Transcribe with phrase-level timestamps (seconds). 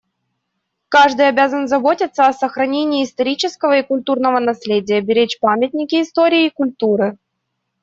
[0.89, 7.19] Каждый обязан заботиться о сохранении исторического и культурного наследия, беречь памятники истории и культуры.